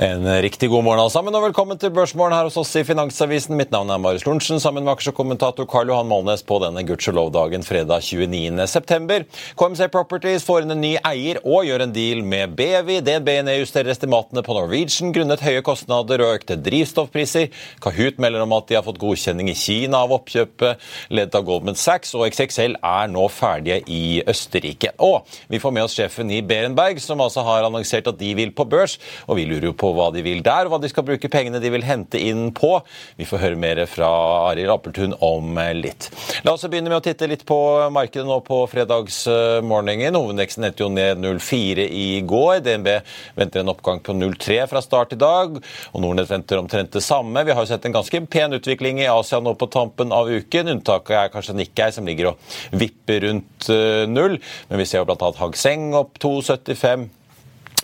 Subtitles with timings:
[0.00, 3.52] En riktig god morgen alle sammen, og velkommen til Børsmorgen her hos oss i Finansavisen.
[3.58, 8.00] Mitt navn er Marius Lorentzen, sammen med aksjekommentator Karl Johan Molnes på denne gudskjelov-dagen fredag
[8.06, 9.26] 29.9.
[9.60, 12.96] KMC Properties får inn en ny eier og gjør en deal med Bevi.
[13.04, 17.52] DNB nedjusterer estimatene på Norwegian grunnet høye kostnader og økte drivstoffpriser.
[17.84, 21.76] Kahoot melder om at de har fått godkjenning i Kina av oppkjøpet ledet av Goldman
[21.76, 24.96] Sachs, og XXL er nå ferdige i Østerrike.
[24.96, 28.56] Og vi får med oss sjefen i Berenberg, som altså har annonsert at de vil
[28.56, 28.96] på børs,
[29.28, 31.60] og vi lurer jo på hva de vil der, og hva de skal bruke pengene
[31.62, 32.72] de vil hente inn på.
[33.18, 34.08] Vi får høre mer fra
[34.50, 36.08] Arild Appeltun om litt.
[36.46, 37.58] La oss begynne med å titte litt på
[37.92, 40.18] markedet nå på fredagsmorgenen.
[40.18, 42.60] Hovedveksten endte jo ned 0,4 i går.
[42.66, 42.90] DNB
[43.38, 45.60] venter en oppgang på 0,3 fra start i dag,
[45.92, 47.44] og Nordnett venter omtrent det samme.
[47.46, 50.74] Vi har jo sett en ganske pen utvikling i Asia nå på tampen av uken.
[50.76, 54.38] Unntaket er kanskje Nikkei, som ligger og vipper rundt eh, null.
[54.70, 55.32] Men vi ser jo bl.a.
[55.40, 57.08] Hag Seng opp 2,75.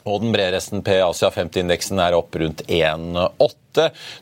[0.07, 3.66] Og den brede SMP Asia 50-indeksen er opp rundt 1,8.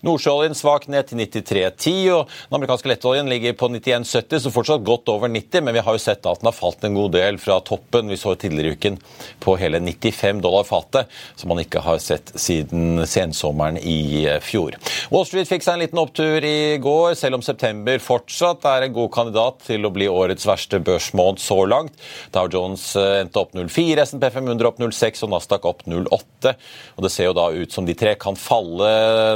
[0.04, 5.10] Nordsjøoljen svakt ned til 93,10, og den amerikanske lettoljen ligger på 91,70, så fortsatt godt
[5.12, 7.60] over 90, men vi har jo sett at den har falt en god del fra
[7.64, 8.98] toppen vi så tidligere i uken
[9.42, 14.76] på hele 95 dollar fatet, som man ikke har sett siden sensommeren i fjor.
[15.12, 18.96] Wall Street fikk seg en liten opptur i går, selv om september fortsatt er en
[18.96, 21.96] god kandidat til å bli årets verste børsmåned så langt.
[22.34, 26.54] Dow Jones eh, endte opp 0,4, SMP 500 opp 0,6 og Nasdaq opp 0,8.
[26.96, 28.90] Og Det ser jo da ut som de tre kan falle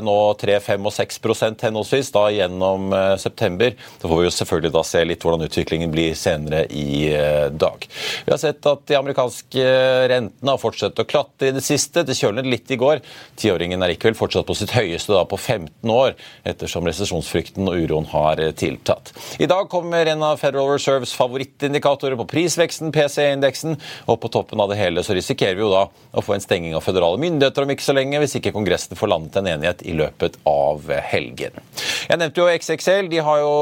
[0.09, 1.20] nå 3, 5 og 6
[1.67, 3.75] henholdsvis da gjennom eh, september.
[4.01, 7.87] Så får vi jo selvfølgelig da se litt hvordan utviklingen blir senere i eh, dag.
[8.25, 9.67] Vi har sett at de amerikanske
[10.12, 12.05] rentene har fortsatt å klatre i det siste.
[12.06, 13.03] Det kjølnet litt i går.
[13.39, 16.17] Tiåringen er likevel fortsatt på sitt høyeste da på 15 år,
[16.48, 19.12] ettersom resesjonsfrykten og uroen har eh, tiltatt.
[19.39, 24.73] I dag kommer en av Federal Reserves favorittindikatorer på prisveksten, PCE-indeksen, og på toppen av
[24.73, 27.74] det hele så risikerer vi jo da å få en stenging av føderale myndigheter om
[27.74, 31.59] ikke så lenge, hvis ikke Kongressen får landet en enighet i løpet av helgen.
[32.09, 33.09] Jeg nevnte jo XXL.
[33.13, 33.55] De har jo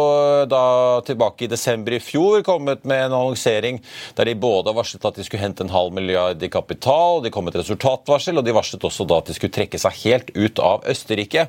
[0.51, 0.65] da
[1.07, 3.81] tilbake i desember i fjor kommet med en annonsering
[4.17, 7.33] der de både har varslet at de skulle hente en halv milliard i kapital, de
[7.35, 10.33] kom med et resultatvarsel, og de varslet også da at de skulle trekke seg helt
[10.37, 11.47] ut av Østerrike.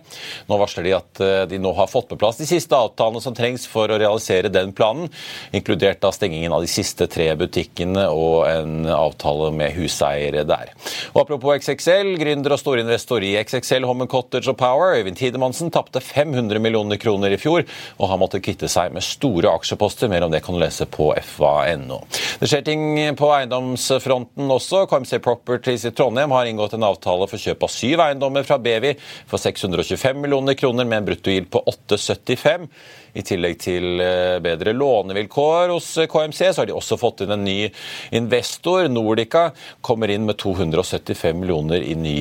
[0.49, 3.35] Nå varsler de at eh, de nå har fått på plass de siste avtalene som
[3.37, 5.11] trengs for å realisere den planen,
[5.55, 10.73] inkludert da stengingen av de siste tre butikkene og en avtale med huseiere der.
[11.13, 16.01] Og Apropos XXL, gründer og storinvestor i XXL Hommen Cottage og Power, Øyvind Tidemannsen, tapte
[16.03, 17.63] 500 millioner kroner i fjor
[17.97, 20.11] og har måttet kvitte seg med store aksjeposter.
[20.11, 21.99] Mer om det kan du lese på fa.no.
[22.41, 22.85] Det skjer ting
[23.19, 24.85] på eiendomsfronten også.
[24.91, 28.93] KMC Properties i Trondheim har inngått en avtale for kjøp av syv eiendommer fra Bevi
[29.27, 32.69] for 625 millioner kroner med en bruttogild på 8,75.
[33.13, 37.45] I tillegg til eh, bedre lånevilkår hos KMC, så har de også fått inn en
[37.45, 37.69] ny
[38.17, 38.87] investor.
[38.91, 39.51] Nordica
[39.85, 42.17] kommer inn med 275 millioner i ny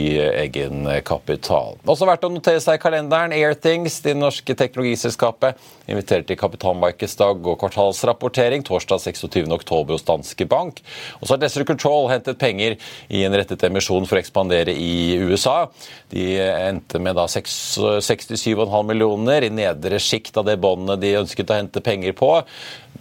[0.47, 1.80] egenkapital.
[1.84, 3.34] Også verdt å notere seg i kalenderen.
[3.36, 5.58] Airthings, det norske teknologiselskapet,
[5.91, 10.82] inviterer til kapitalmarkedsdag og kvartalsrapportering torsdag 26.10 hos Danske Bank.
[11.20, 15.16] Og så har Desert Control hentet penger i en rettet emisjon for å ekspandere i
[15.22, 15.66] USA.
[16.12, 21.60] De endte med da 67,5 millioner i nedre sjikt av det båndet de ønsket å
[21.60, 22.34] hente penger på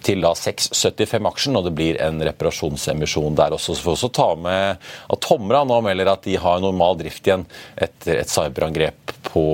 [0.06, 3.74] til da 6,75-aksjen, og det blir en reparasjonsemisjon der også.
[3.74, 4.81] Så får vi også ta med
[5.16, 9.46] at Tomra nå melder at de har normal drift igjen etter et cyberangrep på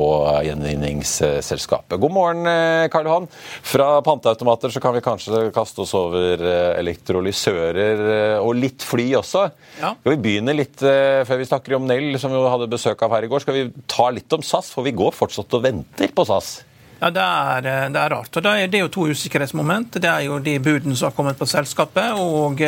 [0.43, 1.95] gjenvinningsselskapet.
[2.01, 2.49] God morgen,
[2.91, 3.29] Karl Johan.
[3.71, 6.43] Fra panteautomater så kan vi kanskje kaste oss over
[6.81, 8.03] elektrolysører
[8.41, 9.45] og litt fly også.
[9.79, 9.93] Ja.
[10.01, 13.29] Skal vi begynne litt før vi snakker om Nell, som vi hadde besøk av her
[13.29, 13.45] i går.
[13.45, 16.57] Skal vi ta litt om SAS, for vi går fortsatt og venter på SAS?
[17.01, 18.35] Ja, det er, det er, rart.
[18.37, 19.95] og Det er, det er jo to usikkerhetsmoment.
[19.97, 22.61] Det er jo de budene som har kommet på selskapet, og,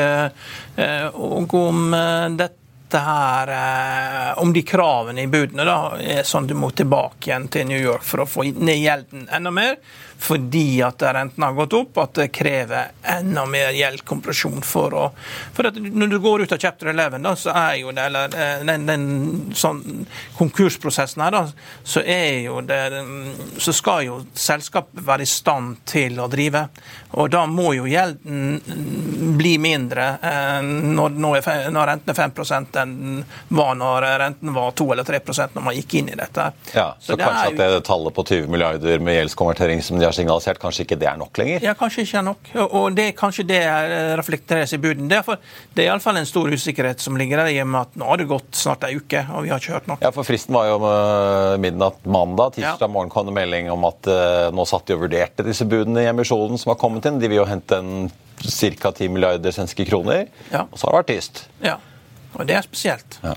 [1.14, 1.84] og om
[2.40, 2.63] dette
[3.02, 3.54] her,
[4.42, 8.06] om de kravene i budene da, er sånn du må tilbake igjen til New York
[8.06, 9.78] for å få ned gjelden enda mer
[10.24, 15.04] fordi at rentene har gått opp, at det krever enda mer gjeldkompresjon for å
[15.54, 18.36] For at når du går ut av chapter 11, da, så er jo det Eller
[18.40, 19.06] eh, den, den
[19.58, 20.06] sånn,
[20.38, 21.44] konkursprosessen her, da,
[21.84, 22.82] så er jo det
[23.62, 26.66] Så skal jo selskapet være i stand til å drive.
[27.20, 32.36] Og da må jo gjelden bli mindre eh, når, når renten er 5
[32.84, 36.50] enn var når renten var 2 eller 3% når man gikk inn i dette.
[36.76, 37.54] Ja, Så, så kanskje jo...
[37.54, 41.10] at det tallet på 20 milliarder med gjeldskonvertering som de har signalisert, kanskje ikke det
[41.10, 41.66] er nok lenger?
[41.66, 42.52] Ja, kanskje ikke er nok.
[42.66, 43.62] Og det, kanskje det
[44.20, 45.10] reflekteres i buden.
[45.12, 45.40] Derfor,
[45.74, 48.22] det er iallfall en stor usikkerhet som ligger der i og med at nå har
[48.22, 50.04] det gått snart ei uke, og vi har ikke hørt nok.
[50.06, 52.58] Ja, for Fristen var jo eh, midnatt mandag.
[52.58, 56.04] Tirsdag morgen kom det melding om at uh, nå satt de og vurderte disse budene
[56.04, 57.22] i emisjonen som har kommet inn.
[57.22, 58.12] De vil jo hente en
[58.44, 58.92] ca.
[58.92, 60.28] 10 milliarder svenske kroner.
[60.52, 60.66] Ja.
[60.70, 61.44] Og så har det vært tyst.
[61.64, 61.78] Ja,
[62.34, 63.20] og det er spesielt.
[63.24, 63.36] Ja.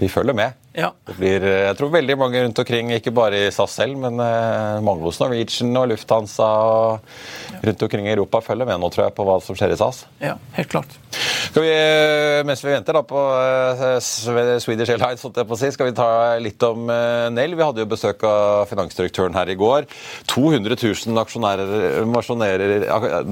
[0.00, 0.56] Vi følger med.
[0.72, 0.92] Ja.
[1.06, 4.20] Det blir, eh, jeg tror veldig mange rundt omkring, ikke bare i SAS selv, men
[4.22, 9.08] eh, mange hos Norwegian og Lufthansa og rundt omkring i Europa følger med nå, tror
[9.08, 10.04] jeg, på hva som skjer i SAS.
[10.22, 10.96] Ja, helt klart.
[11.50, 15.70] Skal vi, mens vi venter da på eh, Swedish Airlines, holdt jeg på å si,
[15.74, 16.06] skal vi ta
[16.38, 17.56] litt om eh, Nell.
[17.58, 19.88] Vi hadde jo besøk av finansdirektøren her i går.
[20.30, 22.06] 200 000 aksjonærer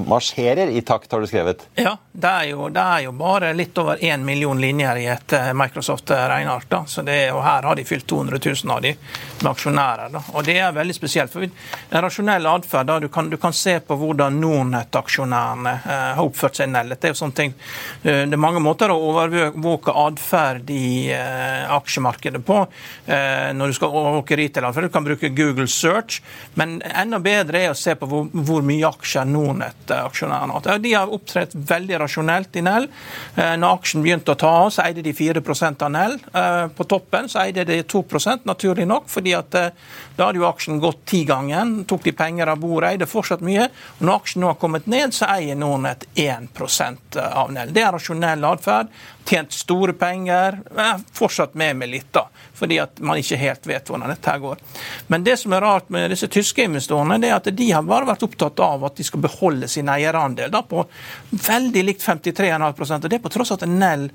[0.03, 1.63] marsjerer i takt, har du skrevet.
[1.79, 5.37] Ja, det er, jo, det er jo bare litt over én million linjer i et
[5.39, 6.75] eh, Microsoft-regneark.
[6.91, 8.93] så det, og Her har de fylt 200 000 av de
[9.39, 10.11] med aksjonærer.
[10.17, 11.31] da, og Det er veldig spesielt.
[11.31, 16.67] for En rasjonell atferd du, du kan se på hvordan Nordnett-aksjonærene eh, har oppført seg
[16.67, 16.97] i Nell.
[16.99, 17.55] Det er jo sånne ting,
[18.03, 22.61] eh, det er mange måter å overvåke atferd i eh, aksjemarkedet på.
[23.05, 24.89] eh, når du skal overvåke retail-atferd.
[24.89, 26.21] Du kan bruke Google Search,
[26.59, 30.61] men enda bedre er å se på hvor, hvor mye aksjer Nordnett-aksjonærene har.
[30.61, 30.83] hatt.
[30.83, 32.89] De har opptrådt veldig rasjonelt i Nell.
[33.35, 35.43] Eh, Når aksjen begynte å ta av, så eide de 4
[35.85, 36.19] av Nell.
[36.33, 38.03] Eh, På toppen så eide de 2
[38.45, 39.69] naturlig nok, fordi at eh,
[40.15, 41.83] da hadde jo aksjen gått ti ganger.
[41.87, 43.69] Tok de penger av bordet, eide fortsatt mye.
[43.99, 47.71] Når aksjen nå har kommet ned, så eier Nordnett 1% av Nell.
[47.73, 48.89] Det er rasjonell atferd.
[49.29, 50.59] Tjent store penger.
[50.75, 52.23] Er fortsatt med meg litt, da,
[52.57, 54.57] fordi at man ikke helt vet hvordan dette her går.
[55.13, 58.07] Men det som er rart med disse tyske investorene, det er at de har bare
[58.09, 60.81] vært opptatt av at de skal beholde sin eierandel da, på
[61.45, 64.07] veldig likt 53,5% og Det på tross av at Nell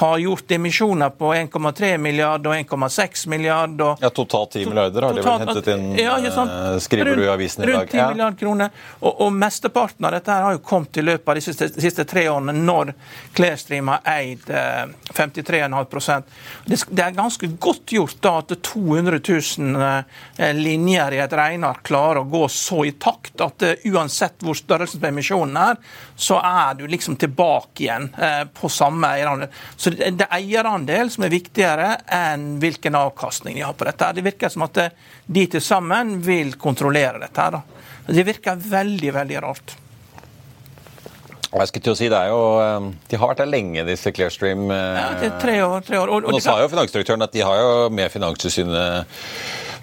[0.00, 3.76] har gjort emisjoner på 1,3 milliard og 1,6 milliard.
[3.84, 7.28] og Ja, Totalt 10 milliarder har de vel hentet inn, ja, sånn, skriver du i
[7.32, 7.74] avisen i dag.
[7.82, 8.08] Rundt 10 Ja.
[8.14, 8.70] milliarder kroner.
[9.00, 12.04] Og, og mesteparten av dette her har jo kommet i løpet av de siste, siste
[12.08, 12.94] tre årene, når
[13.36, 16.22] Clearstream har eid 53,5
[16.64, 19.20] det, det er ganske godt gjort da at 200
[19.58, 19.82] 000
[20.38, 24.56] eh, linjer i et regneark klarer å gå så i takt at eh, uansett hvor
[24.58, 25.80] størrelsen på emisjonen er,
[26.16, 29.52] så er du liksom tilbake igjen eh, på samme eierandel.
[29.76, 34.12] Så det, er eierandel som er viktigere enn hvilken avkastning de har på dette.
[34.16, 34.92] Det virker som at eh,
[35.26, 37.40] de til sammen vil kontrollere dette.
[37.40, 37.58] her.
[37.58, 37.62] da.
[38.06, 39.78] Det virker veldig, veldig rart.
[41.54, 44.10] Jeg skulle til å si, det er jo, eh, De har vært der lenge, disse
[44.10, 44.64] Clearstream.
[44.70, 45.84] eh, Ja, det er tre år.
[45.86, 46.08] Tre år.
[46.10, 49.06] Og, og Nå sa jo finansdirektøren at de har jo med Finanstilsynet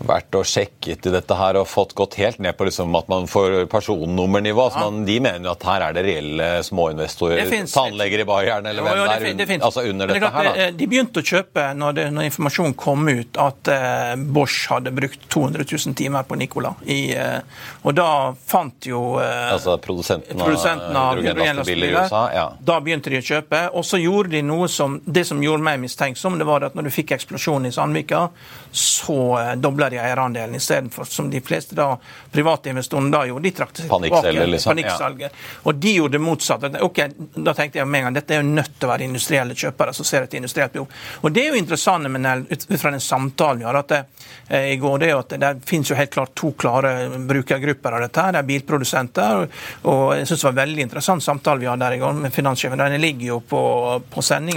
[0.08, 3.28] vært og sjekket i dette her og fått gått helt ned på liksom at man
[3.30, 4.68] får personnummernivå.
[4.74, 4.84] Ja.
[4.86, 9.02] man, de mener jo at her er det reelle småinvestorer, tannleger i Bayern eller hvem
[9.02, 10.50] der, det det, er, altså under det dette her.
[10.50, 10.54] da.
[10.66, 14.94] eh, De begynte å kjøpe når, det, når informasjonen kom ut at eh, Bosch hadde
[14.96, 16.74] brukt 200 000 timer på Nikola.
[16.86, 22.24] I, eh, og da fant jo eh, Altså produsenten, produsenten av hydrogenlastebiler i USA.
[22.36, 22.48] Ja.
[22.60, 23.64] Da begynte de å kjøpe.
[23.78, 26.88] Og så gjorde de noe som Det som gjorde meg mistenksom, det var at når
[26.88, 28.28] du fikk eksplosjonen i Sandvika,
[28.72, 31.98] så eh, dobla de eierandelen istedenfor som de fleste da
[32.32, 33.44] private investorene da gjorde.
[33.44, 34.32] De trakk seg tilbake.
[34.54, 34.72] liksom.
[34.76, 35.32] Panikksalget.
[35.64, 36.72] Og de gjorde det motsatte.
[36.82, 37.02] Ok,
[37.36, 39.94] Da tenkte jeg med en gang dette er jo nødt til å være industrielle kjøpere
[39.94, 40.88] som ser et industrielt behov.
[41.22, 44.78] Og det er jo interessant men ut fra den samtalen vi har hatt eh, i
[44.80, 48.22] går, det er jo at det finnes jo helt klart to klare brukergrupper av dette.
[48.22, 48.32] her.
[48.32, 49.48] Det er bilprodusenter,
[49.84, 52.34] og jeg syns det var en veldig interessant samtale vi hadde der i går med
[52.34, 52.78] finanssjefen.
[52.80, 53.62] Den ligger jo på,
[54.10, 54.56] på sending.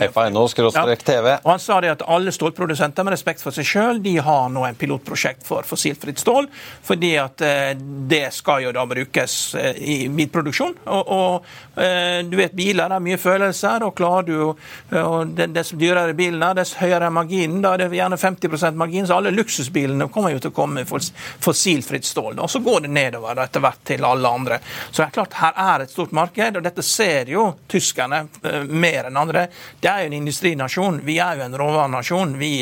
[0.55, 1.31] Skråstrek TV.
[1.43, 4.65] Og han sa det at alle stålprodusenter med respekt for seg sjøl, de har nå
[4.67, 6.49] en pilotprosjekt for fossilfritt stål.
[6.83, 7.73] Fordi at eh,
[8.09, 10.75] det skal jo da brukes eh, i bilproduksjon.
[10.85, 16.15] Og, og eh, du vet biler er mye følelser, og klarer du og Dess dyrere
[16.17, 17.63] bilen er, dess høyere er marginen.
[17.65, 21.11] Da er det gjerne 50% margin, så alle luksusbilene kommer jo til å komme med
[21.43, 22.39] fossilfritt stål.
[22.45, 24.61] Og så går det nedover etter hvert til alle andre.
[24.91, 28.25] Så det er klart, her er et stort marked, og dette ser jo tyskerne
[28.69, 29.47] mer enn andre.
[29.81, 31.01] Det er jo en industrinasjon.
[31.07, 32.37] Vi er jo en råvarnasjon.
[32.41, 32.53] Vi,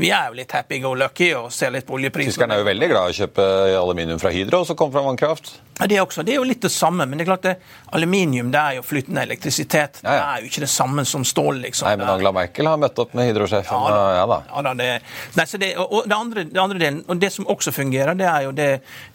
[0.00, 2.32] vi er jo litt happy go lucky og se litt på oljeprisen.
[2.32, 3.46] Tyskerne er jo veldig glad i å kjøpe
[3.78, 5.54] aluminium fra Hydro, som kommer fra vannkraft.
[5.74, 7.54] Det, også, det er jo litt det samme, men det er klart det,
[7.96, 10.00] aluminium det er jo flytende elektrisitet.
[10.04, 10.20] Ja, ja.
[10.20, 11.58] Det er jo ikke det samme som stål.
[11.64, 11.88] liksom.
[11.88, 13.74] Nei, men Angela Merkel har møtt opp med Hydro-sjefen.
[13.74, 14.04] Ja da.
[14.14, 14.38] Ja da.
[14.52, 14.88] Ja, da, det,
[15.34, 18.28] nei, så det, og det, andre, det andre delen, og det som også fungerer, det
[18.30, 18.68] er jo det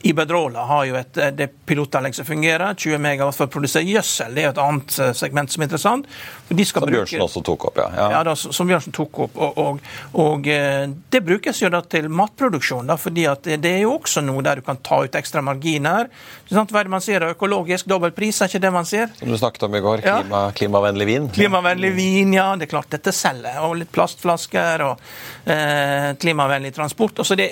[0.10, 2.76] Iberdrola har jo et det pilotanlegg som fungerer.
[2.76, 4.36] 20 megawatt for å produsere gjødsel.
[4.36, 6.08] Det er jo et annet eh, segment som er interessant.
[6.10, 7.88] Som bruke- Bjørnsen også tok opp, ja.
[7.96, 8.10] ja.
[8.18, 9.40] ja, da, som Bjørnsen tok opp.
[9.40, 9.82] Og, og,
[10.20, 13.96] og eh, Det brukes jo da til matproduksjon, da, fordi at det, det er jo
[13.98, 16.10] også noe der du kan ta ut ekstra marginer.
[16.50, 17.24] Hva er det man sier?
[17.30, 19.12] Økologisk dobbeltpris, er ikke det man sier?
[19.20, 20.02] Som du snakket om i går.
[20.02, 20.16] Ja.
[20.24, 21.28] Klima, klimavennlig vin.
[21.36, 22.48] Klimavennlig vin, ja.
[22.58, 23.60] Det er klart dette selger.
[23.68, 25.04] Og litt plastflasker og
[25.46, 27.22] eh, klimavennlig transport.
[27.22, 27.52] Så, det,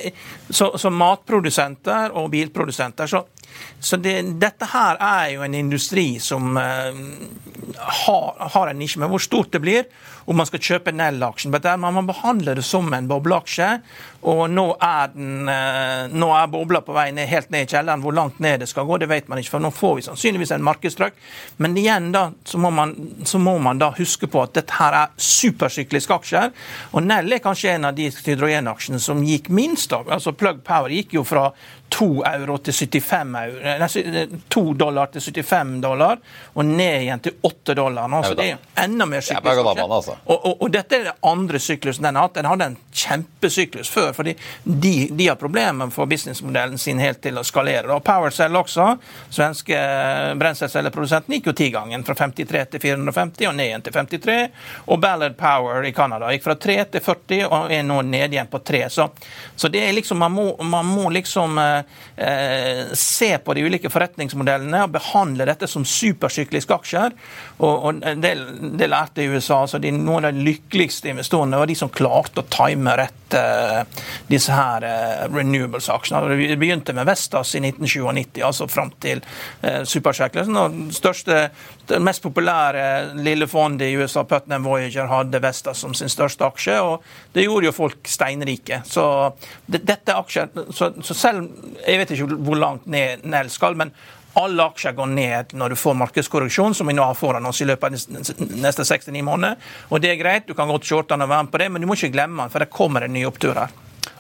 [0.49, 3.11] så, så matprodusenter og bilprodusenter.
[3.11, 3.21] Så,
[3.79, 7.01] så det, dette her er jo en industri som eh,
[7.77, 9.89] har, har en nisje, men hvor stort det blir
[10.27, 11.53] om man skal kjøpe Nell-aksjen.
[11.79, 13.67] Man må behandle det som en bobleaksje.
[14.27, 18.03] Og nå er, den, eh, nå er bobla på vei ned, helt ned i kjelleren.
[18.03, 19.53] Hvor langt ned det skal gå, det vet man ikke.
[19.53, 21.21] For nå får vi sannsynligvis en markedstrøkk.
[21.63, 22.91] Men igjen da, så må, man,
[23.23, 26.51] så må man da huske på at dette her er supersykliske aksjer.
[26.91, 29.93] Og Nell er kanskje en av de hydrogenaksjene som gikk minst.
[29.95, 30.03] da.
[30.11, 31.53] Altså Plug Power gikk jo fra
[31.89, 36.20] 2 euro til 75 euro, nei, 2 dollar til 75 dollar,
[36.53, 38.08] og ned igjen til 8 dollar.
[38.12, 39.62] Nå, så det er jo enda mer syklus.
[39.77, 40.17] Altså.
[40.25, 42.36] Og, og, og, dette er det andre syklusen den har hatt.
[42.36, 47.00] Den hadde en kjempesyklus før, fordi de, de har problemer med å få businessmodellen sin
[47.00, 47.88] helt til å skalere.
[47.96, 48.89] Og PowerCell også,
[49.29, 49.79] svenske
[50.41, 54.38] brenselcelleprodusenten, gikk jo tigangen fra 53 til 450 og ned igjen til 53.
[54.91, 58.51] Og Ballard Power i Canada gikk fra 3 til 40 og er nå ned igjen
[58.51, 58.84] på 3.
[58.91, 59.08] Så,
[59.56, 61.76] så det er liksom, man må, man må liksom eh, eh,
[62.98, 67.15] se på de ulike forretningsmodellene og behandle dette som supersykliske aksjer.
[67.57, 68.34] Og, og det,
[68.77, 69.62] det, lærte USA.
[69.62, 74.03] altså de, Noen av de lykkeligste investorene var de som klarte å time rett eh,
[74.29, 76.38] disse her eh, renewables-aksjene.
[76.38, 79.24] Det begynte med Vestas i 1997, altså fram til
[79.62, 80.60] eh, supersyklusen.
[80.62, 81.48] Og største,
[81.88, 82.84] det mest populære
[83.24, 86.75] lille fondet i USA, Putnam Voyager, hadde Vestas som sin største aksje.
[86.82, 87.03] og
[87.34, 88.82] Det gjorde jo folk steinrike.
[88.86, 89.08] Så
[89.65, 91.48] det, dette aksjer, så, så selv
[91.86, 93.94] jeg vet ikke hvor langt ned Nell skal, men
[94.38, 97.67] alle aksjer går ned når du får markedskorreksjon, som vi nå har foran oss i
[97.70, 99.58] løpet av de neste 69 måneder.
[99.89, 101.82] Og det er greit, du kan godt shorte den og være med på det, men
[101.82, 103.74] du må ikke glemme den, for det kommer en ny opptur her.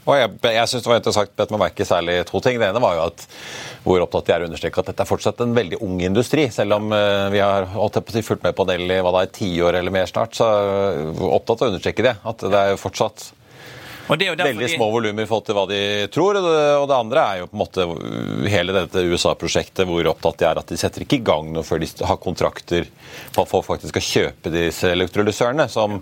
[0.07, 2.59] Og jeg, jeg synes det var interessant bet meg merke særlig to ting.
[2.61, 3.25] Det ene var jo at
[3.83, 6.47] hvor opptatt de er å understreke at dette er fortsatt en veldig ung industri.
[6.53, 9.93] Selv om uh, vi har fulgt med på del i hva det er, tiår eller
[9.93, 12.15] mer snart, så er vi opptatt av å understreke det.
[12.27, 13.29] At det er jo fortsatt
[14.07, 15.81] Veldig små volumer i forhold til hva de
[16.13, 16.39] tror.
[16.39, 17.87] Og det, og det, andre er jo på en måte
[18.51, 21.81] hele dette USA-prosjektet, hvor opptatt de er at de setter ikke i gang noe før
[21.83, 22.87] de har kontrakter
[23.35, 25.67] på at folk faktisk skal kjøpe disse elektrolysørene.
[25.71, 25.99] Som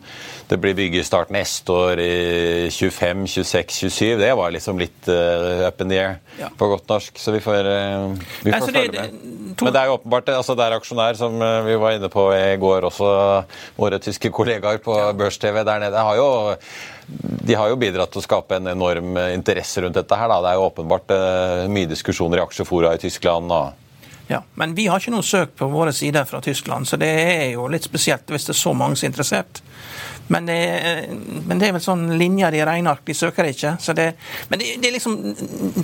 [0.52, 2.14] det blir byggestart neste år i
[2.70, 4.14] 25, 26, 27.
[4.22, 6.52] Det var liksom litt uh, up in the air ja.
[6.54, 7.18] på godt norsk.
[7.22, 8.14] Så vi får, uh,
[8.46, 9.22] vi får altså, følge med.
[9.56, 12.30] Men det er jo åpenbart altså det er aksjonær, som uh, vi var inne på
[12.38, 13.14] i går også,
[13.80, 15.14] våre tyske kollegaer på ja.
[15.18, 16.30] Børs-TV der nede, har jo
[17.08, 20.18] de har jo bidratt til å skape en enorm interesse rundt dette.
[20.18, 20.30] her.
[20.32, 20.42] Da.
[20.42, 23.52] Det er jo åpenbart uh, mye diskusjoner i aksjefora i Tyskland.
[23.54, 23.85] og
[24.28, 27.50] ja, Men vi har ikke noe søk på våre sider fra Tyskland, så det er
[27.54, 29.62] jo litt spesielt hvis det er så mange som er interessert.
[30.28, 31.06] Men det,
[31.46, 33.76] men det, er vel sånn linjer i regneark, de søker ikke.
[33.94, 34.06] Det,
[34.50, 35.18] men det, det, er liksom,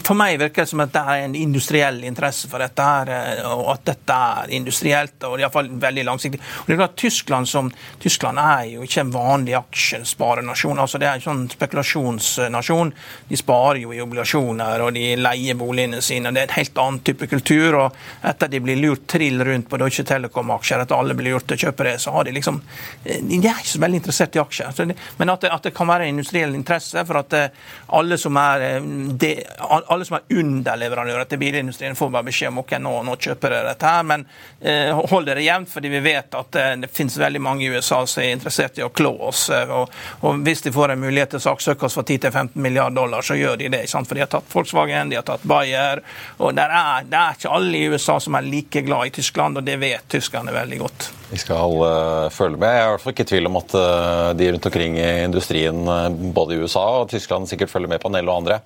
[0.01, 3.67] For meg virker det som at det er en industriell interesse for dette, her, og
[3.75, 6.41] at dette er industrielt og iallfall veldig langsiktig.
[6.41, 7.69] Og det er klart, Tyskland, som,
[8.01, 10.81] Tyskland er jo ikke en vanlig aksjesparenasjon.
[10.81, 12.93] altså Det er en sånn spekulasjonsnasjon.
[13.29, 16.33] De sparer jo i obligasjoner, og de leier boligene sine.
[16.33, 17.77] Det er en helt annen type kultur.
[17.83, 18.01] og
[18.31, 21.63] Etter de blir lurt trill rundt på Deutsche Telekom-aksjer, at alle blir gjort til å
[21.67, 22.61] kjøpe det, så har de liksom
[23.03, 24.93] De er ikke så veldig interessert i aksjer.
[25.17, 27.59] Men at det, at det, kan være industriell interesse for at eh,
[27.97, 28.89] alle som er, eh,
[29.23, 29.31] de,
[29.67, 33.73] alle som er underleverandører til bilindustrien, får bare beskjed om ok, nå, nå kjøper dere
[33.73, 34.25] dette her, men
[34.59, 38.01] eh, hold dere jevnt, fordi vi vet at eh, det finnes veldig mange i USA
[38.07, 39.47] som er interessert i å klå oss.
[39.51, 43.25] Og, og hvis de får en mulighet til å saksøke oss for 10-15 milliarder dollar,
[43.25, 43.83] så gjør de det.
[43.89, 44.07] sant?
[44.07, 46.03] For de har tatt Volkswagen, de har tatt Bayer.
[46.37, 49.59] og Det er, det er ikke alle i USA som er like glad i Tyskland,
[49.59, 51.11] og det vet tyskerne veldig godt.
[51.31, 52.67] Vi skal uh, følge med.
[52.67, 55.07] Jeg er i hvert fall ikke i tvil om at uh, de rundt omkring i
[55.23, 58.57] industrien, uh, både i USA og Tyskland, sikkert følger med på Nell og andre.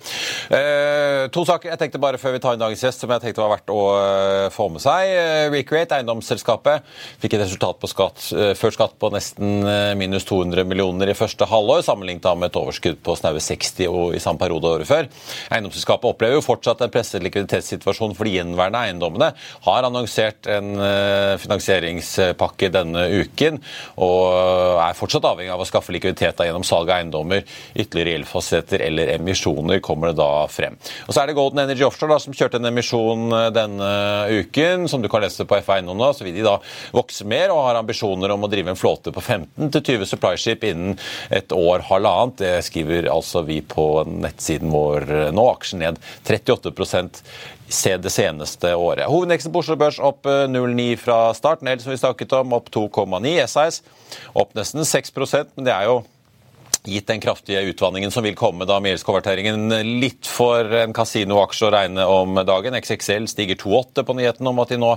[1.33, 3.51] to saker jeg tenkte bare før vi tar inn dagens gjest, som jeg tenkte var
[3.53, 3.81] verdt å
[4.53, 5.11] få med seg.
[5.53, 6.85] Recreate, eiendomsselskapet,
[7.21, 8.23] fikk et resultat på skatt,
[8.57, 9.65] før skatt på nesten
[9.99, 14.41] minus 200 millioner i første halvår, sammenlignet med et overskudd på snaue 60 i samme
[14.41, 15.09] periode året før.
[15.53, 19.31] Eiendomsselskapet opplever jo fortsatt en presset likviditetssituasjon for de gjenværende eiendommene.
[19.65, 20.75] Har annonsert en
[21.41, 23.57] finansieringspakke denne uken,
[24.01, 29.13] og er fortsatt avhengig av å skaffe likviditet gjennom salg av eiendommer, ytterligere gjeldsfasiteter eller
[29.15, 30.77] emisjoner, kommer det da frem.
[31.07, 33.91] Og Så er det Golden Energy Offshore da, som kjørte en emisjon eh, denne
[34.41, 36.11] uken, som du kan lese på FA1 nå.
[36.15, 36.57] Så vil de da
[36.95, 40.97] vokse mer og har ambisjoner om å drive en flåte på 15 20 supplyskip innen
[41.33, 42.39] et år, halvannet.
[42.41, 45.47] Det skriver altså vi på nettsiden vår nå.
[45.55, 46.73] Aksjen ned 38
[47.69, 49.07] se det seneste året.
[49.09, 51.69] Hovedindeksen på Oslo Børs opp 0,9 eh, fra starten.
[51.69, 53.35] Nell som vi snakket om, opp 2,9.
[53.49, 53.81] SIS
[54.33, 56.01] opp nesten 6% men det er jo
[56.87, 61.71] gitt den kraftige utvanningen som vil komme da med konverteringen Litt for en kasinoaksje å
[61.73, 62.75] regne om dagen.
[62.77, 64.91] XXL stiger 2,8 på nyheten om at de nå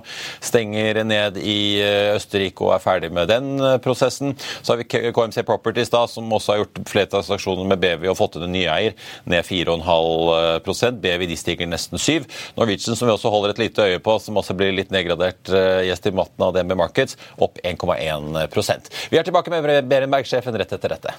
[0.45, 4.35] stenger ned i eh, Østerrike og er ferdig med den eh, prosessen.
[4.63, 8.19] Så har vi KMC Properties, da, som også har gjort flere transaksjoner med BV og
[8.19, 8.97] fått inn en ny eier,
[9.29, 12.25] ned 4,5% BV de stiger nesten 7
[12.57, 15.89] Norwegian, som vi også holder et lite øye på, som også blir litt nedgradert eh,
[15.89, 21.19] i estimaten av DNB Markets, opp 1,1% Vi er tilbake med Berenberg-sjefen rett etter dette.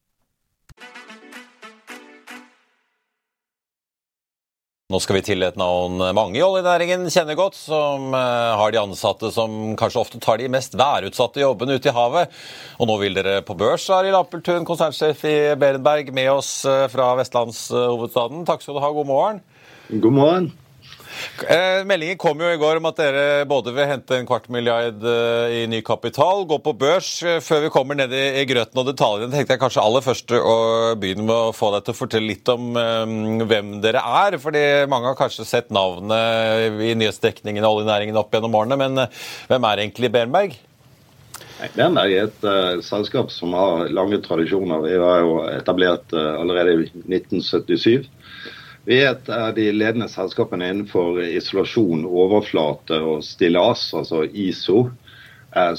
[4.91, 8.79] Nå skal vi til et navn mange i oljenæringen kjenner godt, som eh, har de
[8.81, 12.33] ansatte som kanskje ofte tar de mest værutsatte jobbene ute i havet.
[12.75, 17.13] Og nå vil dere på børs, Arild Appeltun, konsernsjef i Berenberg, med oss eh, fra
[17.21, 18.43] vestlandshovedstaden.
[18.49, 19.39] Takk skal du ha, god morgen.
[19.93, 20.51] God morgen.
[21.47, 25.03] Eh, meldingen kom jo i går om at dere både vil hente en kvart milliard
[25.07, 27.11] eh, i ny kapital, gå på børs.
[27.25, 30.55] Eh, før vi kommer ned i grøten og detaljene, tenkte jeg kanskje aller først å
[31.01, 32.73] begynne med å få deg til å fortelle litt om
[33.49, 34.39] hvem dere er.
[34.41, 39.07] fordi mange har kanskje sett navnet i nyhetsdekningen av oljenæringen opp gjennom årene, men
[39.49, 40.59] hvem er egentlig Bernberg?
[41.75, 44.81] Bernberg er et uh, selskap som har lange tradisjoner.
[44.87, 48.07] Vi var jo etablert uh, allerede i 1977.
[48.83, 54.87] Vi er et av de ledende selskapene innenfor isolasjon, overflate og stillas, altså ISO,
[55.53, 55.73] eh,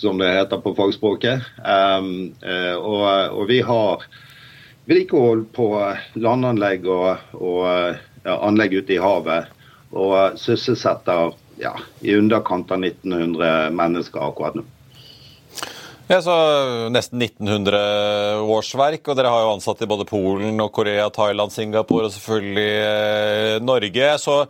[0.00, 1.44] som det heter på fagspråket.
[1.60, 3.04] Um, eh, og,
[3.36, 4.06] og, vi har
[4.88, 5.68] vedlikehold på
[6.16, 7.68] landanlegg og, og
[8.24, 9.52] ja, anlegg ute i havet.
[9.92, 14.64] Og sysselsetter ja, i underkant av 1900 mennesker akkurat nå.
[16.10, 16.32] Ja, så
[16.90, 22.08] Nesten 1900 årsverk, og dere har jo ansatt i både Polen, og Korea, Thailand, Singapore
[22.08, 24.08] og selvfølgelig eh, Norge.
[24.18, 24.40] Så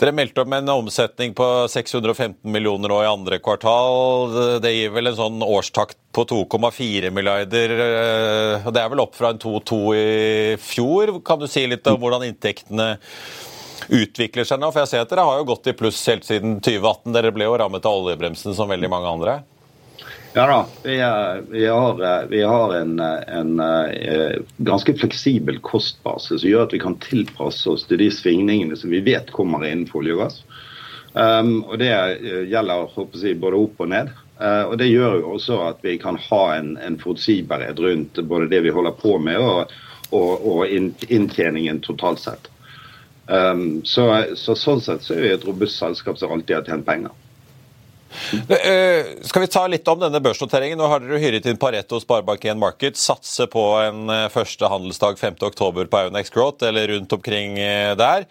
[0.00, 4.58] Dere meldte om en omsetning på 615 millioner nå i andre kvartal.
[4.60, 7.78] Det gir vel en sånn årstakt på 2,4 milliarder.
[8.66, 11.20] og Det er vel opp fra en 2,2 i fjor.
[11.22, 12.96] Kan du si litt om hvordan inntektene
[13.94, 14.74] utvikler seg nå?
[14.74, 17.14] For jeg ser at dere har jo gått i pluss helt siden 2018.
[17.14, 19.42] Dere ble jo rammet av oljebremsen som veldig mange andre.
[20.36, 20.96] Ja da, vi,
[21.50, 26.98] vi, har, vi har, en, en, en, ganske fleksibel kostbase som gjør at vi kan
[27.00, 30.36] tilpasse oss til de svingningene som vi vet kommer innenfor olje og gass.
[31.16, 31.88] Um, og Det
[32.52, 34.12] gjelder jeg, både opp og ned.
[34.36, 38.52] Uh, og Det gjør jo også at vi kan ha en, en forutsigbarhet rundt både
[38.52, 39.72] det vi holder på med og,
[40.10, 42.50] og, og inntjeningen totalt sett.
[43.24, 46.84] Um, så, så, Sånn sett så er vi et robust selskap som alltid har tjent
[46.84, 47.22] penger.
[48.48, 50.78] Eh, skal vi ta litt om denne børsnoteringen?
[50.78, 52.98] Nå har dere hyret inn Pareto Sparebank1 Market.
[53.00, 58.28] Satse på en eh, første handelsdag 5.10 på Aunex Growth, eller rundt omkring eh, der.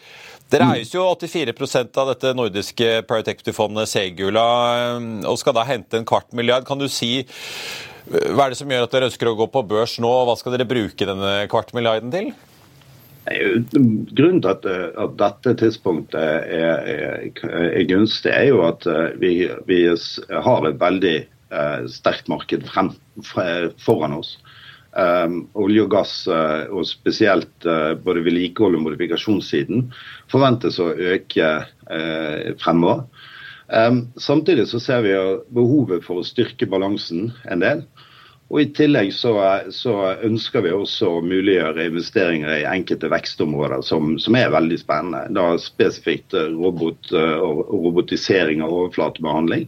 [0.52, 4.46] Dere eies jo 84% av dette nordiske Private Equity-fondet Segula,
[5.26, 6.68] og skal da hente en kvart milliard.
[6.68, 7.26] Kan du si
[8.06, 10.36] hva er det som gjør at dere ønsker å gå på børs nå, og hva
[10.38, 12.30] skal dere bruke denne kvart milliarden til?
[13.26, 17.30] Grunnen til at, eh, at, dette tidspunktet er, er,
[17.72, 19.32] er, gunstig, er jo at eh, vi,
[19.66, 22.94] vi har et veldig eh, sterkt marked frem,
[23.82, 24.36] foran oss.
[24.96, 29.90] Um, olje og gass, uh, og spesielt uh, både vedlikehold og modifikasjonssiden,
[30.32, 31.50] forventes å øke
[32.62, 33.02] fremover.
[33.68, 35.12] Um, samtidig så ser vi
[35.52, 37.84] behovet for å styrke balansen en del.
[38.54, 39.34] Og I tillegg så,
[39.74, 45.24] så ønsker vi også å muliggjøre investeringer i enkelte vekstområder som, som er veldig spennende.
[45.34, 49.66] Da Spesifikt robot og robotisering av overflatebehandling.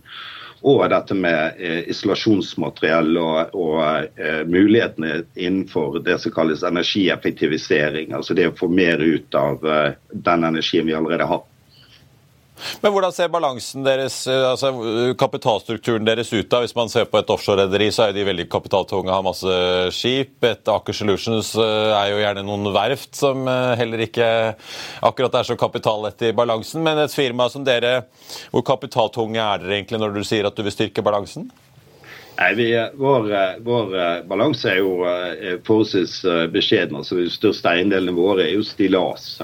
[0.66, 3.82] Og dette med eh, isolasjonsmateriell og, og
[4.18, 8.14] eh, mulighetene innenfor det som kalles energieffektivisering.
[8.18, 11.46] Altså det å få mer ut av eh, den energien vi allerede har.
[12.82, 14.72] Men hvordan ser balansen deres, altså
[15.20, 16.62] kapitalstrukturen deres ut da?
[16.64, 19.58] Hvis man ser på et offshore-rederi, så er de veldig kapitaltunge, har masse
[19.96, 20.38] skip.
[20.48, 24.30] Et Aker Solutions eh, er jo gjerne noen verft som eh, heller ikke
[25.08, 26.84] akkurat er så kapitallette i balansen.
[26.86, 28.08] Men et firma som dere,
[28.52, 31.50] hvor kapitaltunge er dere egentlig når du sier at du vil styrke balansen?
[32.38, 32.68] Nei, vi,
[33.02, 33.32] vår,
[33.66, 33.96] vår,
[34.30, 34.92] balanse er jo
[35.66, 36.20] forholdsvis
[36.54, 37.00] beskjeden.
[37.00, 39.40] altså De største eiendelene våre er jo stillas,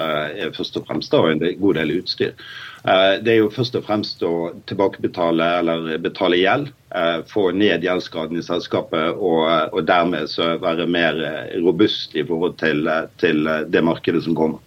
[0.53, 2.35] først og fremst, og en god del utstyr.
[2.83, 6.73] Eh, det er jo først og fremst å tilbakebetale eller betale gjeld.
[6.91, 10.27] Eh, få ned gjeldsgraden i selskapet og, og dermed
[10.61, 12.89] være mer eh, robust i forhold til,
[13.23, 14.59] til det markedet som kommer.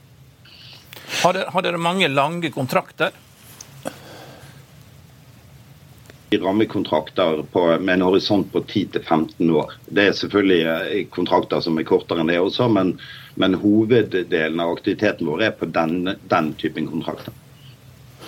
[1.20, 3.12] Har dere, har dere mange lange kontrakter?
[6.30, 9.72] Rammekontrakter på, med en horisont på 10-15 år.
[9.86, 12.96] Det er selvfølgelig kontrakter som er kortere enn det også, men,
[13.38, 17.34] men hoveddelen av aktiviteten vår er på den, den typen kontrakter.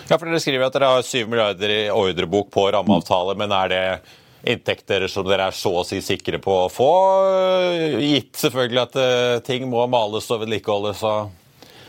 [0.08, 3.74] Ja, for Dere skriver at dere har 7 milliarder i ordrebok på rammeavtale, men er
[3.74, 3.82] det
[4.48, 6.92] inntekter som dere er så å si sikre på å få?
[7.98, 11.02] Gitt selvfølgelig at uh, ting må males og vedlikeholdes?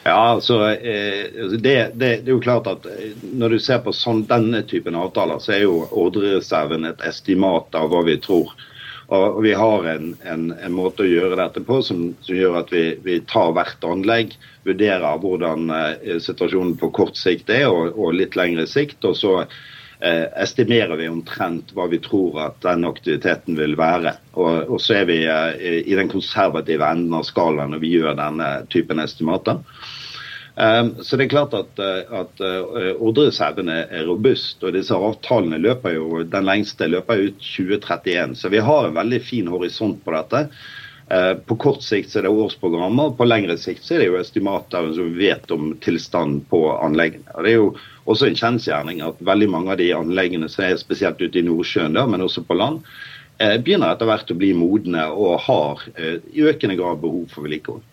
[0.05, 3.81] Ja, altså, eh, altså det, det, det, er jo klart at eh, Når du ser
[3.83, 8.53] på sånn, denne typen avtaler, så er jo ordrereserven et estimat av hva vi tror
[9.09, 12.73] og Vi har en, en, en, måte å gjøre dette på som, som gjør at
[12.73, 14.35] vi, vi, tar hvert anlegg,
[14.67, 19.01] vurderer hvordan eh, situasjonen på kort sikt er og, og litt lengre sikt.
[19.09, 24.13] og så eh, estimerer vi omtrent hva vi tror at den aktiviteten vil være.
[24.37, 28.13] Og, og så er vi eh, i den konservative enden av skalaen når vi gjør
[28.19, 29.63] denne typen estimater.
[30.59, 35.59] Ehm, så det er klart at, eh, at eh, ordrereserven er robust, og disse avtalene
[35.61, 38.35] løper jo, den lengste løper ut 2031.
[38.35, 40.41] Så vi har en veldig fin horisont på dette.
[41.15, 45.13] Eh, på kort sikt er det årsprogrammer, på lengre sikt er det jo estimater som
[45.15, 47.31] vet om tilstanden på anleggene.
[47.37, 47.69] Og Det er jo
[48.11, 51.95] også en kjensgjerning at veldig mange av de anleggene som er spesielt ute i Nordsjøen,
[51.95, 52.83] da, men også på land,
[53.39, 57.85] begynner etter hvert å bli modne og har i økende grad behov for vedlikehold.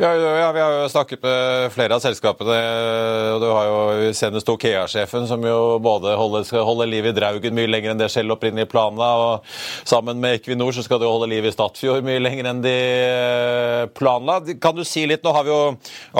[0.00, 2.54] Ja, ja, vi har jo snakket med flere av selskapene.
[3.34, 7.52] og Du har jo senest Okea-sjefen, som jo både holder, skal holde liv i Draugen
[7.52, 9.10] mye lenger enn det selv opprinnelig planla.
[9.20, 9.50] Og
[9.84, 13.84] sammen med Equinor så skal du holde liv i Statfjord mye lenger enn de eh,
[13.92, 14.38] planla.
[14.56, 15.20] Kan du si litt?
[15.20, 15.60] Nå har vi jo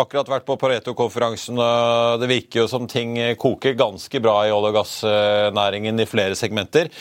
[0.05, 4.75] akkurat vært på Pareto-konferansen, og det virker jo som ting koker ganske bra i olje-
[4.75, 6.93] og gassnæringen i flere segmenter.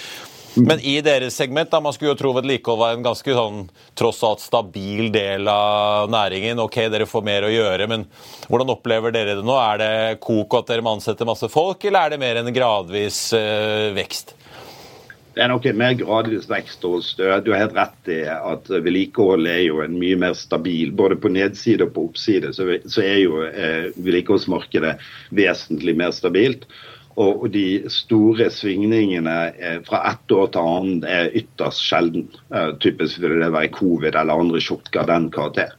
[0.55, 3.61] Men i deres segment, da, man skulle jo tro vedlikehold var en ganske sånn
[3.97, 6.61] tross alt stabil del av næringen.
[6.63, 8.07] Ok, dere får mer å gjøre, men
[8.47, 9.55] hvordan opplever dere det nå?
[9.61, 9.93] Er det
[10.25, 14.35] kok at dere må ansette masse folk, eller er det mer en gradvis uh, vekst?
[15.35, 19.53] Det er nok en mer gradvis vekst hos Du har helt rett i at vedlikeholdet
[19.53, 20.91] er jo en mye mer stabil.
[20.91, 22.65] Både på nedside og på oppside så
[23.05, 24.97] er jo eh, vedlikeholdsmarkedet
[25.37, 26.65] vesentlig mer stabilt.
[27.19, 32.29] Og, de store svingningene eh, fra ett år til annet er ytterst sjelden.
[32.55, 35.75] Eh, typisk vil det være covid eller andre sjokker av den karakter.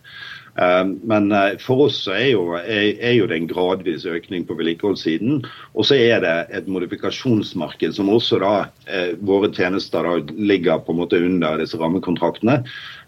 [0.61, 1.31] Eh, men
[1.63, 5.43] for oss er jo, er jo, det en gradvis økning på vedlikeholdssiden.
[5.75, 8.55] Og så er det et modifikasjonsmarked som også da
[9.25, 12.61] våre tjenester da ligger på en måte under disse rammekontraktene.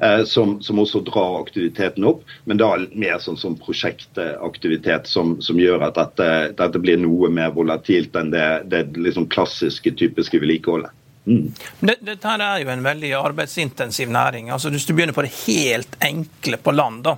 [0.03, 5.61] Eh, som, som, også drar aktiviteten opp, men da mer sånn som prosjektaktivitet som, som
[5.63, 6.27] gjør at dette,
[6.59, 10.91] dette, blir noe mer volatilt enn det, det liksom klassiske, typiske vedlikeholdet.
[11.23, 11.53] Mm.
[11.79, 14.49] Dette er jo en veldig arbeidsintensiv næring.
[14.51, 17.13] Altså, hvis du begynner på det helt enkle på land da.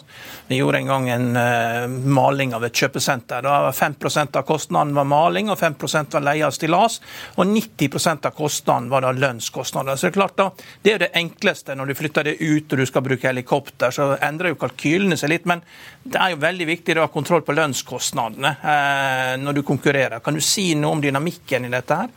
[0.47, 3.40] Vi gjorde en gang en uh, maling av et kjøpesenter.
[3.47, 6.99] Da var 5% av kostnaden var maling, og 5% var leie av stillas.
[7.37, 9.97] Og 90% av kostnaden var da lønnskostnader.
[9.97, 10.51] Så det er klart da,
[10.85, 13.95] det er det enkleste når du flytter det ut og du skal bruke helikopter.
[13.95, 15.49] Så endrer jo kalkylene seg litt.
[15.49, 15.64] Men
[16.05, 20.21] det er jo veldig viktig å ha kontroll på lønnskostnadene uh, når du konkurrerer.
[20.21, 22.12] Kan du si noe om dynamikken i dette her?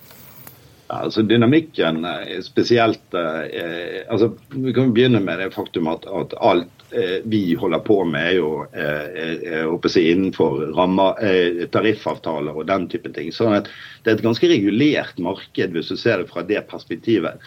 [0.87, 6.85] Altså Dynamikken er spesielt eh, altså Vi kan begynne med det faktum at, at alt
[6.95, 12.87] eh, vi holder på med, er jo eh, si, innenfor rammer, eh, tariffavtaler og den
[12.87, 13.33] type ting.
[13.35, 13.67] sånn at
[14.03, 17.43] det er et ganske regulert marked, hvis du ser det fra det perspektivet.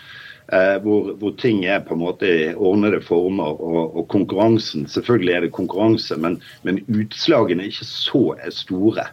[0.53, 3.57] Eh, hvor, hvor, ting er på en måte i ordnede former.
[3.57, 9.09] Og, og konkurransen, selvfølgelig er det konkurranse, men, men utslagene er ikke så store.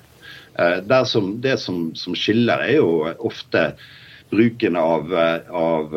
[0.57, 3.75] Det som, det som, som, skiller, er jo ofte
[4.31, 5.13] bruken av,
[5.49, 5.93] av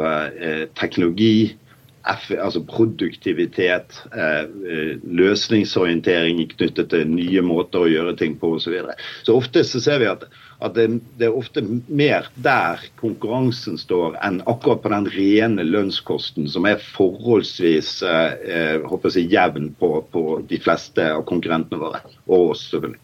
[0.79, 1.57] teknologi,
[2.07, 3.99] altså produktivitet,
[5.21, 8.65] løsningsorientering knyttet til nye måter å gjøre ting på osv.
[8.65, 8.97] Så, videre.
[9.27, 10.29] så ofte så ser vi at
[10.61, 16.49] at det, det, er ofte mer der konkurransen står, enn akkurat på den rene lønnskosten,
[16.53, 22.03] som er forholdsvis eh, håper jeg, jevn på, på, de fleste av konkurrentene våre.
[22.29, 23.01] Og oss, selvfølgelig.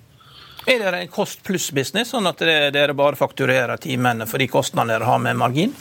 [0.67, 5.07] Er det en kost pluss-business, sånn at dere bare fakturerer timene for de kostnadene dere
[5.07, 5.75] har med margin?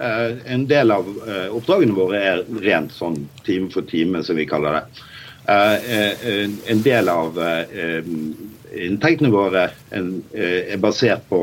[0.00, 4.46] Eh, en del av eh, oppdragene våre er rent sånn time for time, som vi
[4.48, 4.84] kaller det.
[5.52, 7.36] Eh, en del av
[8.74, 11.42] inntektene våre er basert på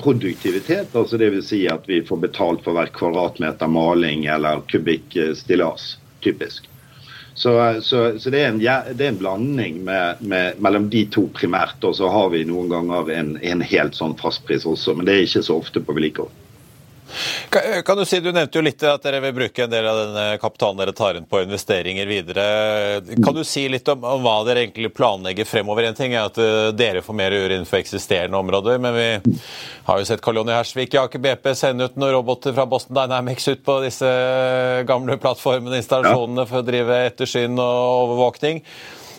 [0.00, 0.94] produktivitet.
[0.94, 1.48] altså Dvs.
[1.50, 6.68] Si at vi får betalt for hver kvadratmeter maling eller kubikk stillas, typisk.
[7.40, 11.22] Så, så, så det, er en, det, er en, blanding med, med, mellom de to
[11.32, 11.80] primært.
[11.88, 15.24] Og så har vi noen ganger en, en helt sånn fastpris også, men det er
[15.24, 16.34] ikke så ofte på vedlikehold.
[17.84, 20.24] Kan du si, du nevnte jo litt at dere vil bruke en del av denne
[20.42, 22.44] kapitalen dere tar inn på investeringer videre.
[23.24, 25.88] Kan du si litt om, om hva dere egentlig planlegger fremover?
[25.88, 29.08] En ting er at eh, dere får mer å gjøre innenfor eksisterende områder, men vi
[29.88, 32.98] har jo sett Karl Jonny Hersvik i Aker BP sende ut noen roboter fra Boston
[32.98, 34.14] Dynamics ut på disse
[34.88, 38.64] gamle plattformene, installasjonene, for å drive ettersyn og overvåkning.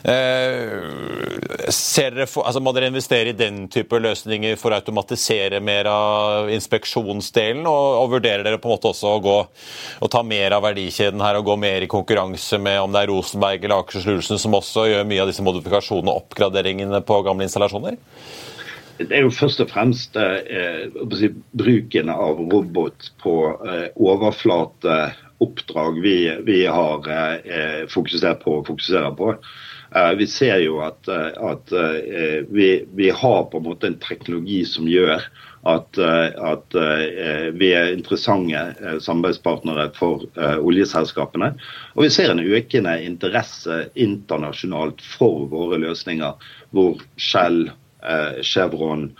[0.01, 6.49] Eh, dere, altså må dere investere i den type løsninger for å automatisere mer av
[6.55, 7.67] inspeksjonsdelen?
[7.69, 9.37] Og, og vurderer dere på en måte også å gå
[10.01, 13.11] og ta mer av verdikjeden her og gå mer i konkurranse med om det er
[13.13, 17.95] Rosenberg eller Akershus som også gjør mye av disse modifikasjonene og oppgraderingene på gamle installasjoner?
[19.01, 20.85] Det er jo først og fremst eh,
[21.57, 23.33] bruken av robot på
[23.65, 29.33] eh, overflateoppdrag vi, vi har eh, fokusert på og fokuserer på.
[29.95, 33.97] Eh, vi ser jo at, eh, at eh, vi, vi, har på en måte en
[33.99, 35.25] teknologi som gjør
[35.67, 36.73] at, at
[37.53, 41.51] vi er interessante samarbeidspartnere for oljeselskapene.
[41.93, 47.67] Og vi ser en økende interesse internasjonalt for våre løsninger, hvor Shell,
[48.41, 49.11] Chevron,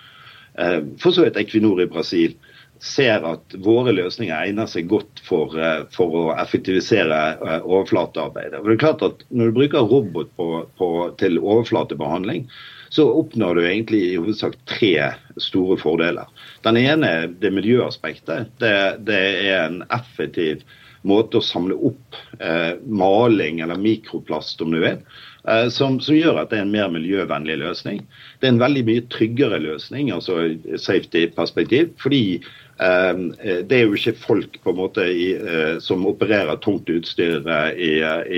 [0.97, 2.33] for så vidt Equinor i Brasil
[2.81, 8.57] ser at våre løsninger egner seg godt for, eh, for å effektivisere eh, overflatearbeidet.
[8.57, 10.91] For det er klart at Når du bruker robot på, på,
[11.21, 12.47] til overflatebehandling,
[12.91, 16.27] så oppnår du egentlig i hovedsak tre store fordeler.
[16.65, 18.49] Den ene er det miljøaspektet.
[18.59, 18.75] Det,
[19.07, 20.65] det er en effektiv
[21.07, 24.99] måte å samle opp eh, maling eller mikroplast, om du vil.
[25.47, 28.03] Eh, som, som, gjør at det er en mer miljøvennlig løsning.
[28.39, 31.95] Det er en veldig mye tryggere løsning, altså safety-perspektiv.
[32.01, 32.41] fordi
[32.81, 37.69] det er jo ikke folk på en måte i, eh, som opererer tungt utstyr eh,
[37.77, 37.91] i,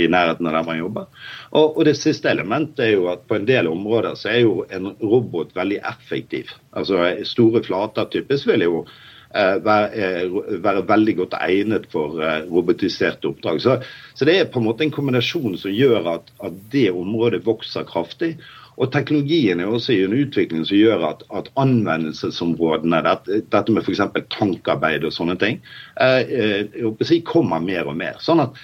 [0.04, 1.30] i, nærheten av der man jobber.
[1.52, 4.66] Og, og, Det siste elementet er jo at på en del områder så er jo
[4.68, 6.52] en robot veldig effektiv.
[6.76, 8.86] Altså Store flater typisk vil jo
[9.34, 12.20] være, være, veldig godt egnet for
[12.52, 13.62] robotiserte oppdrag.
[13.64, 13.80] Så,
[14.14, 17.88] så, det er på en måte en kombinasjon som gjør at, at det området vokser
[17.90, 18.36] kraftig.
[18.82, 23.86] Og teknologien er også i en utvikling som gjør at, at anvendelsesområdene, dette, dette med
[23.86, 24.02] f.eks.
[24.34, 25.60] tankarbeid og sånne ting,
[26.02, 26.66] eh,
[27.06, 28.18] si, kommer mer og mer.
[28.24, 28.58] Sånn at,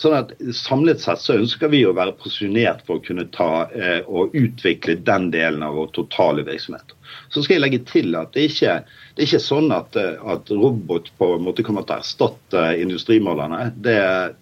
[0.00, 4.00] sånn at, Samlet sett så ønsker vi å være posisjonert for å kunne ta eh,
[4.06, 6.96] og utvikle den delen av vår totale virksomhet.
[7.30, 8.80] Så skal jeg legge til at det ikke
[9.20, 13.66] det er ikke sånn at, at, robot på en måte kommer til å erstatte industrimålerne.
[13.84, 13.96] Det,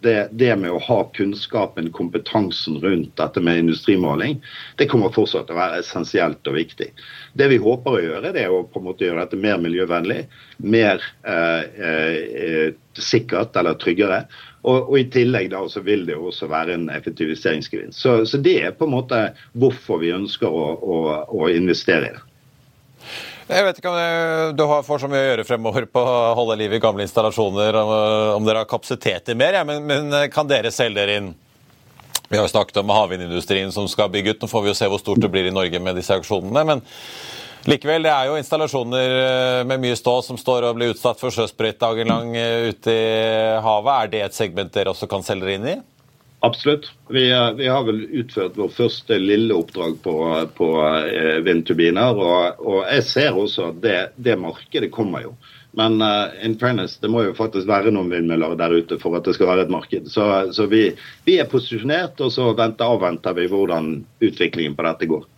[0.05, 4.37] det, det, med å ha kunnskapen, kompetansen rundt dette med industrimåling,
[4.79, 6.93] det kommer fortsatt til å være essensielt og viktig.
[7.35, 10.21] Det vi håper å gjøre, det er å på en måte gjøre dette mer miljøvennlig,
[10.63, 12.69] mer eh, eh,
[12.99, 14.27] sikkert eller tryggere.
[14.67, 18.01] Og, og, I tillegg da så vil det jo også være en effektiviseringsgevinst.
[18.01, 19.21] Så, så, det er på en måte
[19.59, 20.99] hvorfor vi ønsker å, å,
[21.31, 22.25] å investere i det.
[23.49, 26.75] Jeg vet ikke om du for så mye å gjøre fremover på å holde liv
[26.77, 31.01] i gamle installasjoner, om, dere har kapasitet til mer, ja, men, men, kan dere selge
[31.01, 31.31] dere inn?
[32.29, 34.43] Vi har jo snakket om havvindindustrien som skal bygge ut.
[34.43, 36.65] Nå får vi jo se hvor stort det blir i Norge med disse auksjonene.
[36.69, 36.83] men
[37.67, 41.35] Likevel, det er jo installasjoner eh, med mye stå som står og blir utsatt for
[41.35, 43.07] sjøsprøyt dagen lang eh, ute i
[43.65, 43.95] havet.
[43.95, 45.77] Er det et segment dere også kan selge inn i?
[46.47, 46.93] Absolutt.
[47.11, 50.17] Vi, eh, vi, har vel utført vår første lille oppdrag på,
[50.55, 50.71] på
[51.45, 52.15] vindturbiner.
[52.15, 55.35] Og, og, jeg ser også at det, det markedet kommer jo.
[55.79, 59.27] Men uh, in fairness, det må jo faktisk være noen vindmøller der ute for at
[59.29, 60.09] det skal være et marked.
[60.11, 60.25] Så,
[60.57, 60.89] så vi,
[61.29, 63.93] vi, er posisjonert, og så venter, avventer vi hvordan
[64.25, 65.29] utviklingen på dette går.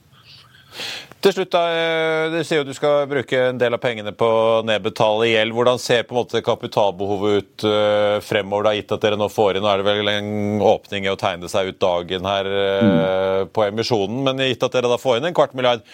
[1.21, 4.25] Til slutt, da, eh, Du sier jo du skal bruke en del av pengene på
[4.25, 5.53] å nedbetale gjeld.
[5.53, 9.59] Hvordan ser på en måte kapitalbehovet ut uh, fremover, da, gitt at dere nå får
[9.59, 13.53] inn Nå er det vel en åpning i å tegne seg ut dagen her mm.
[13.53, 15.85] på emisjonen, men gitt at dere da får inn en kvart milliard,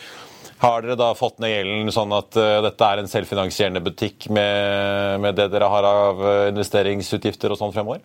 [0.62, 5.36] Har dere da fått ned gjelden sånn at dette er en selvfinansierende butikk med, med,
[5.36, 8.04] det dere har av investeringsutgifter og sånn fremover?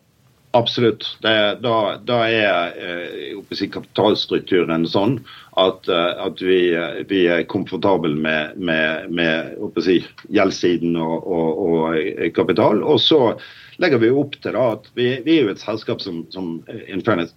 [0.53, 1.05] Absolutt.
[1.23, 1.33] Det,
[1.63, 5.19] da, da, er eh, kapitalstrukturen sånn
[5.59, 6.59] at, at vi,
[7.07, 12.83] vi, er komfortable med, med, med si, gjeldssiden og, og, og, kapital.
[12.83, 13.21] Og så
[13.79, 16.57] legger vi opp til da, at vi, vi er jo et selskap som, som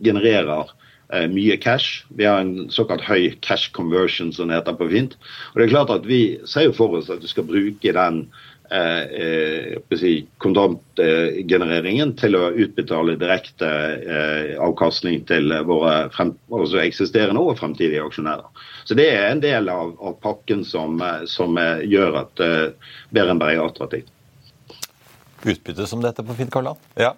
[0.03, 0.75] genererer
[1.13, 2.05] Eh, mye cash.
[2.09, 5.17] Vi har en såkalt høy cash conversion, som det heter på fint.
[5.53, 8.25] Og det er klart at Vi ser for oss at du skal bruke den eh,
[8.25, 17.59] eh, si, kontantgenereringen til å utbetale direkte eh, avkastning til våre frem, altså eksisterende og
[17.61, 18.49] fremtidige aksjonærer.
[18.85, 22.73] Så Det er en del av, av pakken som, eh, som gjør at eh,
[23.15, 24.11] Berenberg er attraktivt.
[25.45, 26.81] Utbytte, som dette på Finn Karland?
[26.97, 27.13] Ja.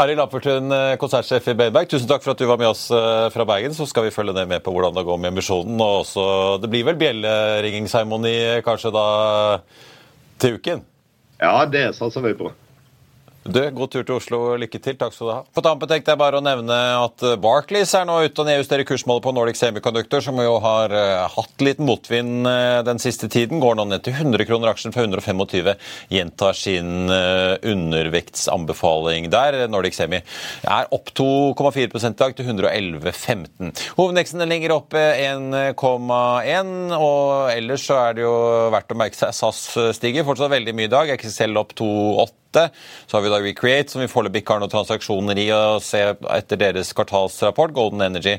[0.00, 3.28] Arild Appertun, eh, konsertsjef i Beberg, tusen takk for at du var med oss eh,
[3.34, 3.74] fra Bergen.
[3.76, 5.76] Så skal vi følge ned med på hvordan det går med emisjonen.
[5.76, 6.24] Og også,
[6.62, 8.34] det blir vel bjelleringingseremoni
[8.66, 9.06] kanskje da
[10.38, 10.84] til uken?
[11.38, 12.52] Ja, det satser vi på.
[13.48, 14.38] Du, God tur til Oslo.
[14.60, 14.96] Lykke til.
[15.00, 15.42] Takk skal du ha.
[15.56, 18.84] På tampen tenkte jeg bare å nevne at eh, Barclays er nå ute og nedjusterer
[18.84, 23.60] kursmålet på Nordic Semiconductor, som jo har uh, hatt litt motvind uh, den siste tiden.
[23.62, 25.72] Går nå ned til 100 kroner aksjen fra 125.
[26.12, 29.68] Gjentar sin undervektsanbefaling der.
[29.72, 33.72] Nordic Semi er opp 2,4 i dag til 111,15.
[33.96, 38.36] Hovedveksten ligger oppe 1,1, og ellers så er det jo
[38.74, 39.60] verdt å merke seg SAS
[39.96, 41.08] stiger fortsatt veldig mye i dag.
[41.08, 44.62] Jeg ikke selv opp 2,8 så har vi da Recreate, som vi foreløpig ikke har
[44.64, 46.00] noen transaksjoner i, å se
[46.34, 47.74] etter deres kvartalsrapport.
[47.76, 48.38] Golden Energy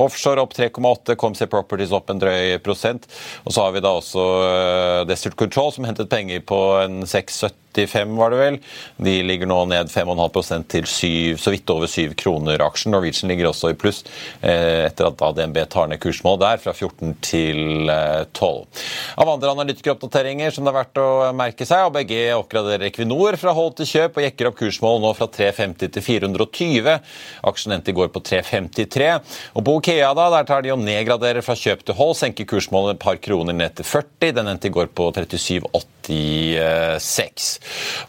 [0.00, 3.04] Offshore opp 3,8, Comsey Properties opp en drøy prosent.
[3.44, 7.61] Og så har vi da også uh, Desert Control, som hentet penger på en 6,70
[7.72, 8.58] 85 var det vel.
[8.96, 12.92] De ligger nå ned 5,5% til 7, så vidt over 7 kroner aksjen.
[12.92, 14.02] Norwegian ligger også i pluss
[14.40, 18.42] eh, etter at DNB tar ned kursmål der fra 14 til 12.
[18.42, 23.54] Eh, Av andre analytikeroppdateringer som det er verdt å merke seg, ABG oppgraderer Equinor fra
[23.56, 26.92] hold til kjøp og jekker opp kursmål nå fra 350 til 420.
[27.52, 29.10] Aksjen endte i går på 353.
[29.56, 32.96] Og på Okea da, der tar de og nedgraderer fra kjøp til hold, senker kursmålet
[32.96, 34.34] et par kroner ned til 40.
[34.38, 35.10] Den endte i går på
[36.02, 37.60] 37,86.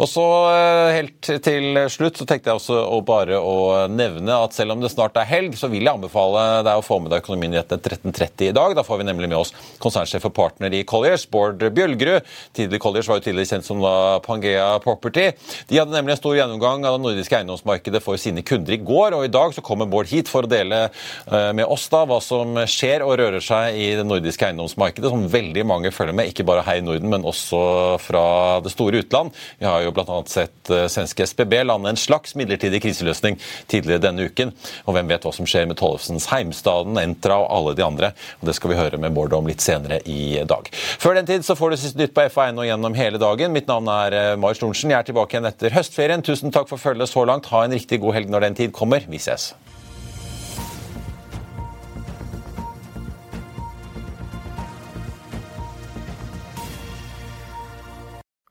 [0.01, 4.56] Og så eh, helt til slutt så tenkte jeg også å bare å nevne at
[4.56, 7.23] selv om det snart er helg, så vil jeg anbefale deg å få med deg
[7.23, 8.75] Økonominyhetene 13.30 i dag.
[8.77, 9.53] Da får vi nemlig med oss
[9.84, 12.27] konsernsjef og partner i Colliers, Bård Bjølgerud.
[12.56, 13.84] Tidligere Colliers var jo tidligere kjent som
[14.25, 15.29] Pangea Property.
[15.69, 19.17] De hadde nemlig en stor gjennomgang av det nordiske eiendomsmarkedet for sine kunder i går,
[19.17, 22.19] og i dag så kommer Bård hit for å dele eh, med oss da hva
[22.23, 26.45] som skjer og rører seg i det nordiske eiendomsmarkedet, som veldig mange følger med, ikke
[26.47, 27.62] bare her i Norden, men også
[28.01, 28.23] fra
[28.63, 29.33] det store utland.
[29.59, 30.19] Vi har jo bl.a.
[30.29, 33.39] sett uh, svenske SBB lande en slags midlertidig kriseløsning
[33.71, 34.53] tidligere denne uken.
[34.87, 38.13] Og hvem vet hva som skjer med Tollefsens Heimstaden, Entra og alle de andre.
[38.41, 40.69] Og Det skal vi høre med Bård om litt senere i dag.
[40.73, 43.55] Før den tid så får du siste nytt på FA1 og gjennom hele dagen.
[43.55, 44.93] Mitt navn er uh, Marius Lorentzen.
[44.93, 46.25] Jeg er tilbake igjen etter høstferien.
[46.25, 47.51] Tusen takk for følget så langt.
[47.53, 49.05] Ha en riktig god helg når den tid kommer.
[49.09, 49.53] Vi ses.